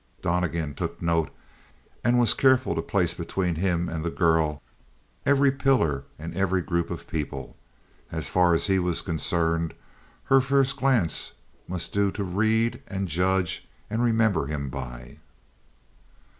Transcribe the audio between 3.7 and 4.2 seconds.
and the